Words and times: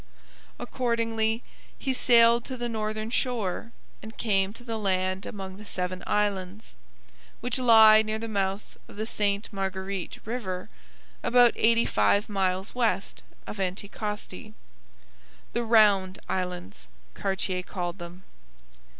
Accordingly, 0.57 1.43
he 1.77 1.93
sailed 1.93 2.43
to 2.45 2.57
the 2.57 2.67
northern 2.67 3.11
shore 3.11 3.71
and 4.01 4.17
came 4.17 4.51
to 4.53 4.63
the 4.63 4.79
land 4.79 5.27
among 5.27 5.57
the 5.57 5.63
Seven 5.63 6.03
Islands, 6.07 6.73
which 7.39 7.59
lie 7.59 8.01
near 8.01 8.17
the 8.17 8.27
mouth 8.27 8.77
of 8.87 8.95
the 8.95 9.05
Ste 9.05 9.53
Marguerite 9.53 10.17
river, 10.25 10.71
about 11.21 11.53
eighty 11.55 11.85
five 11.85 12.29
miles 12.29 12.73
west 12.73 13.21
of 13.45 13.59
Anticosti, 13.59 14.55
the 15.53 15.63
Round 15.63 16.17
Islands, 16.27 16.87
Cartier 17.13 17.61
called 17.61 17.99
them. 17.99 18.23